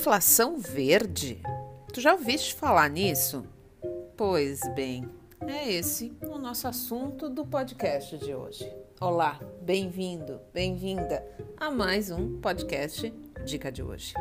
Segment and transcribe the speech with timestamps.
[0.00, 1.42] Inflação verde?
[1.92, 3.44] Tu já ouviste falar nisso?
[4.16, 5.06] Pois bem,
[5.46, 8.66] é esse o nosso assunto do podcast de hoje.
[8.98, 11.22] Olá, bem-vindo, bem-vinda
[11.54, 13.12] a mais um podcast
[13.44, 14.14] Dica de hoje.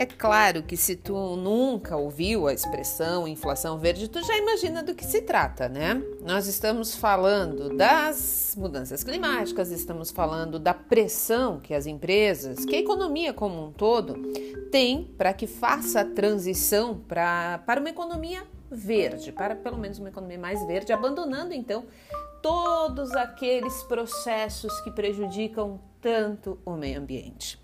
[0.00, 4.94] É claro que se tu nunca ouviu a expressão inflação verde, tu já imagina do
[4.94, 6.02] que se trata, né?
[6.22, 12.78] Nós estamos falando das mudanças climáticas, estamos falando da pressão que as empresas, que a
[12.78, 14.14] economia como um todo
[14.70, 20.08] tem para que faça a transição pra, para uma economia verde, para pelo menos uma
[20.08, 21.84] economia mais verde, abandonando então
[22.40, 27.60] todos aqueles processos que prejudicam tanto o meio ambiente.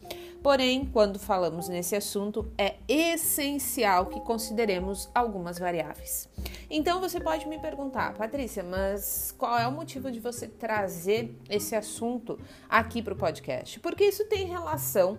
[0.46, 6.28] Porém, quando falamos nesse assunto, é essencial que consideremos algumas variáveis.
[6.70, 11.74] Então você pode me perguntar, Patrícia, mas qual é o motivo de você trazer esse
[11.74, 13.80] assunto aqui para o podcast?
[13.80, 15.18] Porque isso tem relação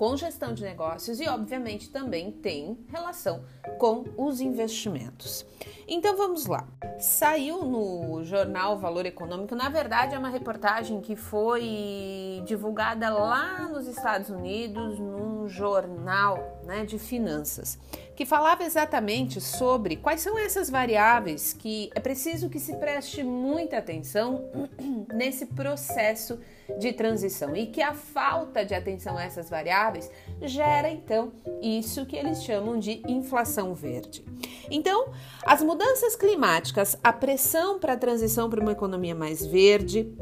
[0.00, 3.44] com gestão de negócios e, obviamente, também tem relação
[3.78, 5.44] com os investimentos.
[5.86, 6.66] Então vamos lá.
[6.98, 13.86] Saiu no jornal Valor Econômico, na verdade é uma reportagem que foi divulgada lá nos
[13.86, 17.78] Estados Unidos num jornal né, de finanças,
[18.20, 23.78] que falava exatamente sobre quais são essas variáveis que é preciso que se preste muita
[23.78, 24.44] atenção
[25.10, 26.38] nesse processo
[26.78, 30.10] de transição e que a falta de atenção a essas variáveis
[30.42, 34.22] gera então isso que eles chamam de inflação verde.
[34.70, 40.14] Então, as mudanças climáticas, a pressão para a transição para uma economia mais verde,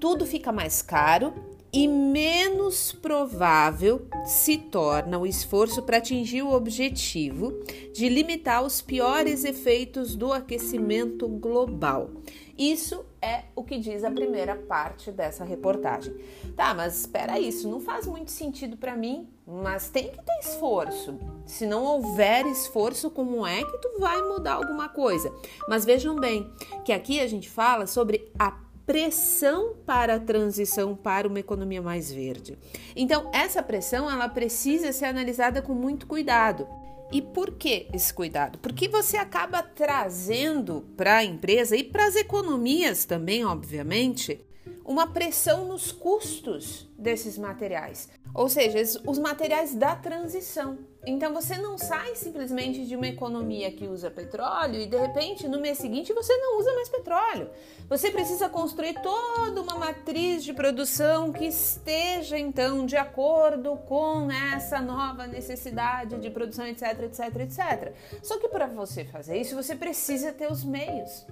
[0.00, 1.34] tudo fica mais caro
[1.72, 7.52] e menos provável se torna o esforço para atingir o objetivo
[7.92, 12.10] de limitar os piores efeitos do aquecimento global.
[12.58, 16.14] Isso é o que diz a primeira parte dessa reportagem.
[16.56, 21.18] Tá, mas espera isso, não faz muito sentido para mim, mas tem que ter esforço.
[21.44, 25.30] Se não houver esforço, como é que tu vai mudar alguma coisa?
[25.68, 26.50] Mas vejam bem
[26.82, 32.10] que aqui a gente fala sobre a pressão para a transição para uma economia mais
[32.10, 32.56] verde.
[32.94, 36.68] Então, essa pressão ela precisa ser analisada com muito cuidado.
[37.12, 38.58] E por que esse cuidado?
[38.58, 44.40] Porque você acaba trazendo para a empresa e para as economias também, obviamente,
[44.84, 50.78] uma pressão nos custos desses materiais, ou seja, os materiais da transição.
[51.06, 55.60] Então você não sai simplesmente de uma economia que usa petróleo e de repente no
[55.60, 57.48] mês seguinte você não usa mais petróleo.
[57.88, 64.80] Você precisa construir toda uma matriz de produção que esteja então de acordo com essa
[64.80, 67.94] nova necessidade de produção, etc, etc, etc.
[68.20, 71.24] Só que para você fazer isso você precisa ter os meios.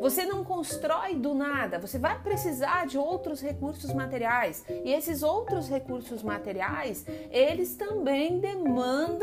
[0.00, 4.64] Você não constrói do nada, você vai precisar de outros recursos materiais.
[4.84, 9.19] E esses outros recursos materiais, eles também demandam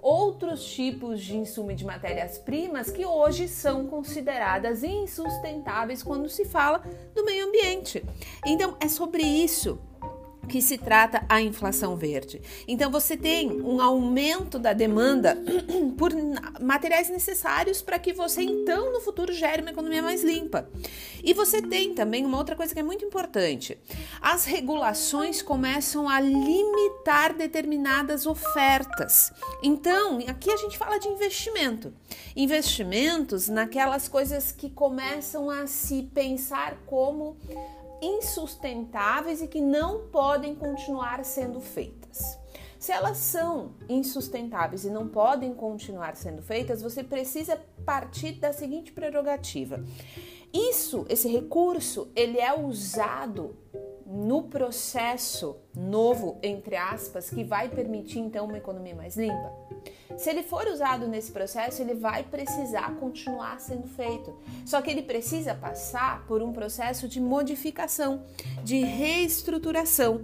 [0.00, 6.82] outros tipos de insumo de matérias-primas que hoje são consideradas insustentáveis quando se fala
[7.14, 8.04] do meio ambiente.
[8.46, 9.78] Então, é sobre isso
[10.44, 12.40] que se trata a inflação verde.
[12.66, 15.36] Então você tem um aumento da demanda
[15.96, 16.12] por
[16.60, 20.68] materiais necessários para que você então no futuro gere uma economia mais limpa.
[21.22, 23.78] E você tem também uma outra coisa que é muito importante.
[24.20, 29.32] As regulações começam a limitar determinadas ofertas.
[29.62, 31.92] Então, aqui a gente fala de investimento.
[32.36, 37.36] Investimentos naquelas coisas que começam a se pensar como
[38.00, 42.38] insustentáveis e que não podem continuar sendo feitas.
[42.78, 48.92] Se elas são insustentáveis e não podem continuar sendo feitas, você precisa partir da seguinte
[48.92, 49.82] prerrogativa.
[50.52, 53.56] Isso, esse recurso, ele é usado
[54.06, 59.52] no processo novo, entre aspas, que vai permitir então uma economia mais limpa?
[60.16, 64.34] Se ele for usado nesse processo, ele vai precisar continuar sendo feito.
[64.64, 68.24] Só que ele precisa passar por um processo de modificação,
[68.62, 70.22] de reestruturação.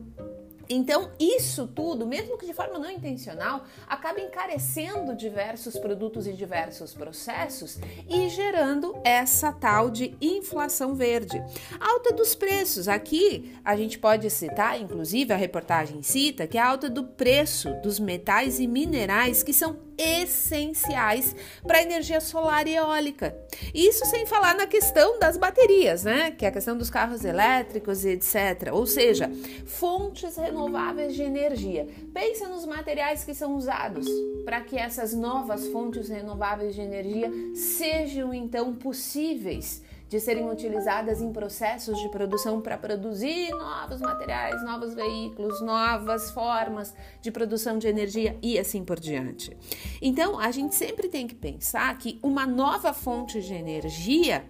[0.72, 6.94] Então, isso tudo, mesmo que de forma não intencional, acaba encarecendo diversos produtos e diversos
[6.94, 7.76] processos
[8.08, 11.42] e gerando essa tal de inflação verde.
[11.80, 12.86] Alta dos preços.
[12.86, 17.74] Aqui a gente pode citar, inclusive a reportagem cita, que é a alta do preço
[17.82, 23.36] dos metais e minerais que são essenciais para energia solar e eólica.
[23.74, 26.30] Isso sem falar na questão das baterias, né?
[26.30, 28.70] Que é a questão dos carros elétricos e etc.
[28.72, 29.30] Ou seja,
[29.66, 31.86] fontes renováveis de energia.
[32.14, 34.06] Pensa nos materiais que são usados
[34.44, 41.32] para que essas novas fontes renováveis de energia sejam então possíveis de serem utilizadas em
[41.32, 46.92] processos de produção para produzir novos materiais, novos veículos, novas formas
[47.22, 49.56] de produção de energia e assim por diante.
[50.02, 54.44] Então, a gente sempre tem que pensar que uma nova fonte de energia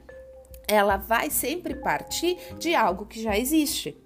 [0.70, 3.96] ela vai sempre partir de algo que já existe.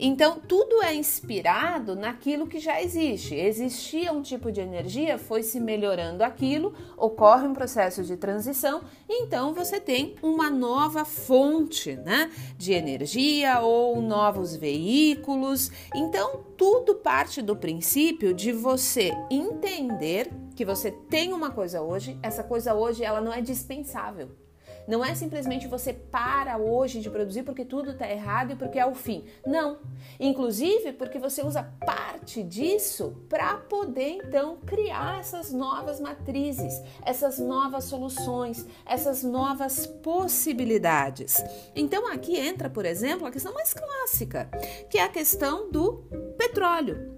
[0.00, 3.34] Então, tudo é inspirado naquilo que já existe.
[3.34, 9.52] Existia um tipo de energia, foi se melhorando aquilo, ocorre um processo de transição, então
[9.52, 15.70] você tem uma nova fonte né, de energia ou novos veículos.
[15.94, 22.42] Então, tudo parte do princípio de você entender que você tem uma coisa hoje, essa
[22.42, 24.43] coisa hoje ela não é dispensável.
[24.86, 28.86] Não é simplesmente você para hoje de produzir porque tudo está errado e porque é
[28.86, 29.24] o fim.
[29.46, 29.78] Não.
[30.20, 37.84] Inclusive porque você usa parte disso para poder então criar essas novas matrizes, essas novas
[37.84, 41.42] soluções, essas novas possibilidades.
[41.74, 44.50] Então aqui entra, por exemplo, a questão mais clássica,
[44.90, 46.04] que é a questão do
[46.36, 47.13] petróleo.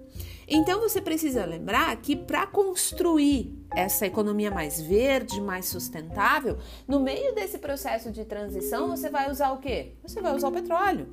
[0.47, 6.57] Então você precisa lembrar que para construir essa economia mais verde, mais sustentável,
[6.87, 9.95] no meio desse processo de transição, você vai usar o quê?
[10.01, 11.07] Você vai usar o petróleo.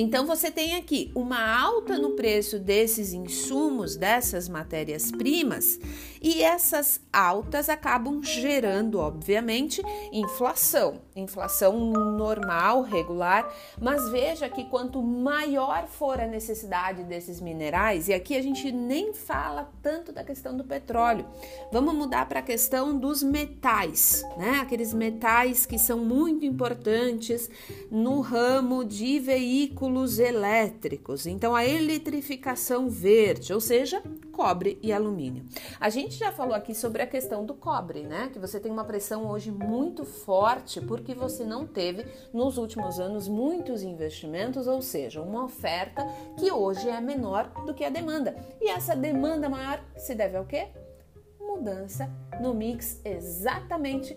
[0.00, 5.76] Então você tem aqui uma alta no preço desses insumos, dessas matérias-primas,
[6.22, 11.00] e essas altas acabam gerando, obviamente, inflação.
[11.16, 11.76] Inflação
[12.16, 18.42] normal, regular, mas veja que quanto maior for a necessidade desses minerais, e aqui a
[18.42, 21.26] gente nem fala tanto da questão do petróleo,
[21.72, 24.60] vamos mudar para a questão dos metais, né?
[24.62, 27.50] Aqueles metais que são muito importantes
[27.90, 29.87] no ramo de veículos
[30.18, 31.26] elétricos.
[31.26, 34.02] Então, a eletrificação verde, ou seja,
[34.32, 35.44] cobre e alumínio.
[35.80, 38.30] A gente já falou aqui sobre a questão do cobre, né?
[38.32, 43.26] Que você tem uma pressão hoje muito forte porque você não teve nos últimos anos
[43.28, 46.06] muitos investimentos, ou seja, uma oferta
[46.38, 48.36] que hoje é menor do que a demanda.
[48.60, 50.68] E essa demanda maior se deve ao quê?
[51.40, 52.08] Mudança
[52.40, 54.16] no mix exatamente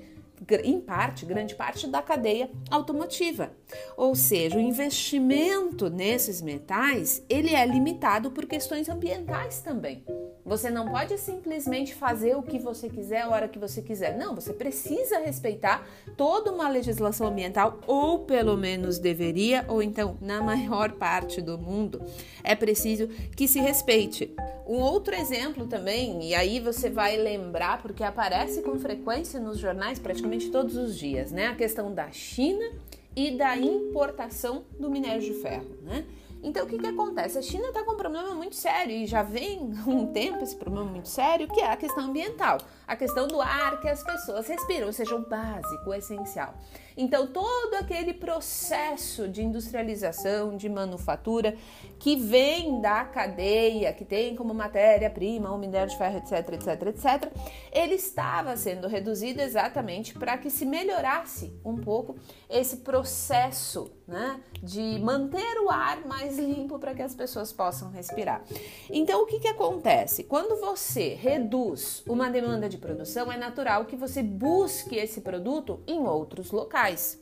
[0.64, 3.52] em parte, grande parte da cadeia automotiva.
[3.96, 10.04] Ou seja, o investimento nesses metais, ele é limitado por questões ambientais também.
[10.51, 14.18] Você não pode simplesmente fazer o que você quiser a hora que você quiser.
[14.18, 15.88] Não, você precisa respeitar
[16.18, 22.01] toda uma legislação ambiental, ou pelo menos deveria, ou então, na maior parte do mundo,
[22.44, 24.36] é preciso que se respeite.
[24.68, 30.00] Um outro exemplo também, e aí você vai lembrar, porque aparece com frequência nos jornais
[30.00, 31.47] praticamente todos os dias, né?
[31.47, 32.74] A questão da China
[33.15, 36.04] e da importação do minério de ferro, né?
[36.44, 37.38] Então, o que, que acontece?
[37.38, 40.90] A China está com um problema muito sério e já vem um tempo esse problema
[40.90, 42.58] muito sério, que é a questão ambiental,
[42.92, 46.54] a questão do ar que as pessoas respiram, ou seja, o básico, o essencial.
[46.98, 51.56] Então, todo aquele processo de industrialização, de manufatura,
[51.98, 57.32] que vem da cadeia, que tem como matéria-prima o minério de ferro, etc, etc, etc,
[57.72, 62.16] ele estava sendo reduzido exatamente para que se melhorasse um pouco
[62.50, 68.44] esse processo né, de manter o ar mais limpo para que as pessoas possam respirar.
[68.90, 70.26] Então, o que, que acontece?
[70.26, 76.00] Quando você reduz uma demanda de produção, é natural que você busque esse produto em
[76.00, 77.22] outros locais.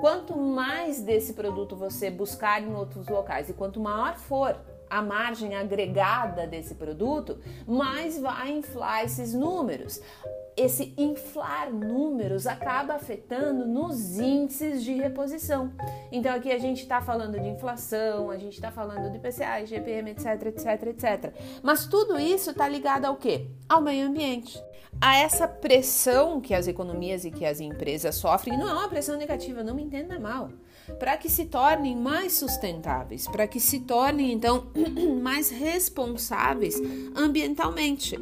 [0.00, 4.54] Quanto mais desse produto você buscar em outros locais e quanto maior for
[4.90, 10.00] a margem agregada desse produto, mais vai inflar esses números.
[10.56, 15.72] Esse inflar números acaba afetando nos índices de reposição.
[16.10, 20.10] Então aqui a gente está falando de inflação, a gente está falando de PCA, GPM,
[20.10, 21.34] etc, etc, etc.
[21.62, 23.46] Mas tudo isso está ligado ao quê?
[23.68, 24.60] Ao meio ambiente
[25.00, 29.16] a essa pressão que as economias e que as empresas sofrem, não é uma pressão
[29.16, 30.50] negativa, não me entenda mal,
[30.98, 34.66] para que se tornem mais sustentáveis, para que se tornem então
[35.22, 36.76] mais responsáveis
[37.14, 38.16] ambientalmente.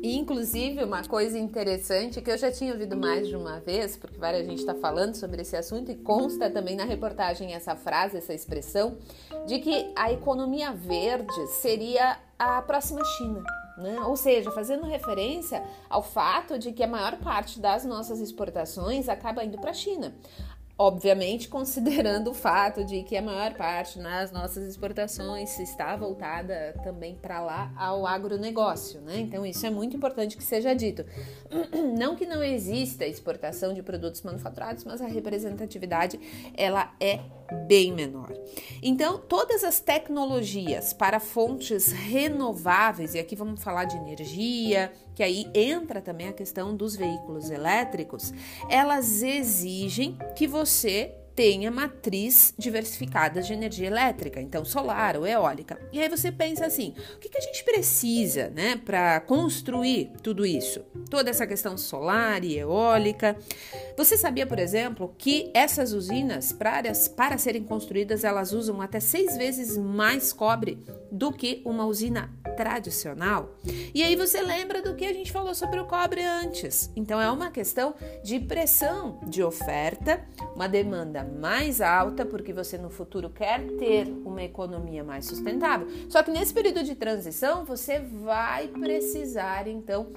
[0.00, 4.16] E, inclusive, uma coisa interessante que eu já tinha ouvido mais de uma vez, porque
[4.16, 8.32] várias gente está falando sobre esse assunto e consta também na reportagem essa frase, essa
[8.32, 8.96] expressão,
[9.46, 13.42] de que a economia verde seria a próxima China.
[13.76, 14.00] Né?
[14.00, 19.44] Ou seja, fazendo referência ao fato de que a maior parte das nossas exportações acaba
[19.44, 20.14] indo para a China.
[20.78, 27.16] Obviamente, considerando o fato de que a maior parte nas nossas exportações está voltada também
[27.16, 29.18] para lá ao agronegócio, né?
[29.18, 31.04] Então, isso é muito importante que seja dito.
[31.98, 36.20] Não que não exista exportação de produtos manufaturados, mas a representatividade
[36.56, 37.20] ela é
[37.66, 38.32] bem menor.
[38.82, 45.50] Então, todas as tecnologias para fontes renováveis, e aqui vamos falar de energia, que aí
[45.54, 48.32] entra também a questão dos veículos elétricos,
[48.68, 55.80] elas exigem que você você tenha matriz diversificada de energia elétrica, então solar ou eólica.
[55.92, 60.44] E aí você pensa assim: o que, que a gente precisa né, para construir tudo
[60.44, 60.80] isso?
[61.08, 63.36] Toda essa questão solar e eólica.
[63.96, 69.36] Você sabia, por exemplo, que essas usinas, para, para serem construídas, elas usam até seis
[69.36, 73.54] vezes mais cobre do que uma usina tradicional?
[73.94, 76.90] E aí você lembra do que a gente falou sobre o cobre antes.
[76.96, 80.20] Então é uma questão de pressão de oferta,
[80.56, 85.86] uma demanda mais alta, porque você no futuro quer ter uma economia mais sustentável.
[86.08, 90.08] Só que nesse período de transição você vai precisar então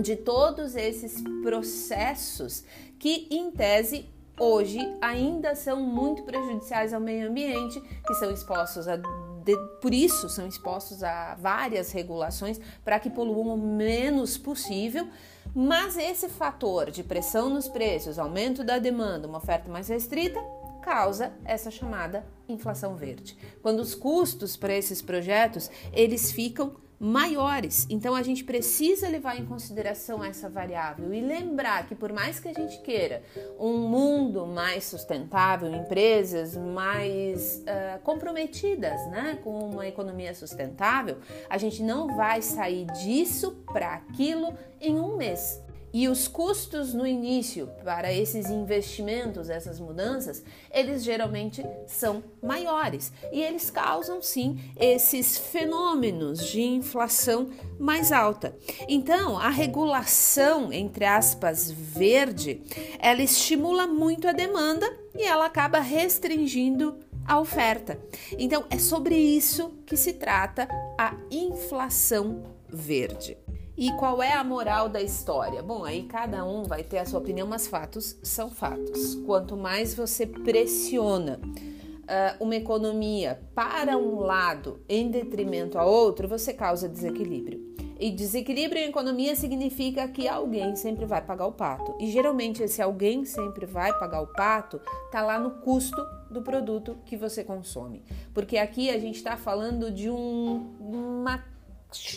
[0.00, 2.64] de todos esses processos
[2.98, 4.06] que, em tese,
[4.38, 8.96] hoje ainda são muito prejudiciais ao meio ambiente, que são expostos a
[9.44, 15.08] de, por isso são expostos a várias regulações para que poluam o menos possível.
[15.54, 20.40] Mas esse fator de pressão nos preços, aumento da demanda, uma oferta mais restrita,
[20.80, 23.36] causa essa chamada inflação verde.
[23.62, 27.84] Quando os custos para esses projetos eles ficam maiores.
[27.90, 32.46] Então a gente precisa levar em consideração essa variável e lembrar que por mais que
[32.46, 33.24] a gente queira
[33.58, 41.18] um mundo mais sustentável, empresas mais uh, comprometidas, né, com uma economia sustentável,
[41.50, 45.60] a gente não vai sair disso para aquilo em um mês.
[45.92, 53.42] E os custos no início para esses investimentos, essas mudanças, eles geralmente são maiores e
[53.42, 58.56] eles causam sim esses fenômenos de inflação mais alta.
[58.88, 62.62] Então, a regulação, entre aspas, verde,
[62.98, 66.96] ela estimula muito a demanda e ela acaba restringindo
[67.26, 68.00] a oferta.
[68.38, 70.66] Então, é sobre isso que se trata
[70.98, 73.36] a inflação verde.
[73.82, 75.60] E qual é a moral da história?
[75.60, 79.16] Bom, aí cada um vai ter a sua opinião, mas fatos são fatos.
[79.26, 86.52] Quanto mais você pressiona uh, uma economia para um lado em detrimento a outro, você
[86.52, 87.74] causa desequilíbrio.
[87.98, 91.96] E desequilíbrio em economia significa que alguém sempre vai pagar o pato.
[91.98, 96.98] E geralmente esse alguém sempre vai pagar o pato tá lá no custo do produto
[97.04, 98.04] que você consome.
[98.32, 101.51] Porque aqui a gente está falando de um, uma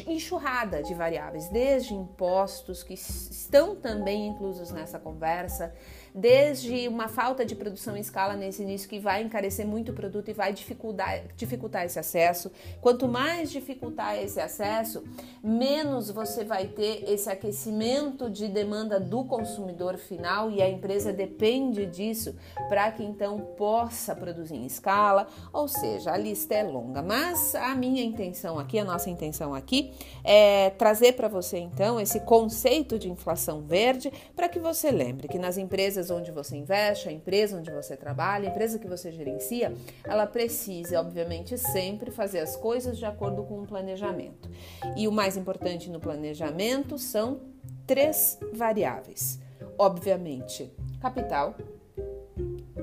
[0.08, 5.74] enxurrada de variáveis, desde impostos que estão também inclusos nessa conversa,
[6.16, 10.30] desde uma falta de produção em escala nesse início que vai encarecer muito o produto
[10.30, 12.50] e vai dificultar, dificultar esse acesso.
[12.80, 15.04] Quanto mais dificultar esse acesso,
[15.44, 21.86] menos você vai ter esse aquecimento de demanda do consumidor final e a empresa depende
[21.86, 22.34] disso
[22.70, 25.28] para que então possa produzir em escala.
[25.52, 29.92] Ou seja, a lista é longa, mas a minha intenção aqui, a nossa intenção aqui
[30.24, 35.38] é trazer para você então esse conceito de inflação verde para que você lembre que
[35.38, 39.12] nas empresas empresas onde você investe, a empresa onde você trabalha, a empresa que você
[39.12, 44.50] gerencia, ela precisa, obviamente, sempre fazer as coisas de acordo com um planejamento.
[44.96, 47.40] E o mais importante no planejamento são
[47.88, 49.40] três variáveis:
[49.78, 50.72] obviamente,
[51.02, 51.56] capital,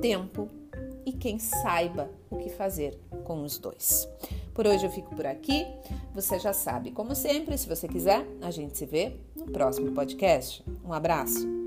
[0.01, 0.49] tempo
[1.05, 4.09] e quem saiba o que fazer com os dois.
[4.55, 5.67] Por hoje eu fico por aqui.
[6.15, 10.63] Você já sabe, como sempre, se você quiser, a gente se vê no próximo podcast.
[10.85, 11.62] Um abraço.